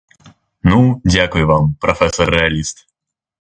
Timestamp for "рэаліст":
2.37-2.77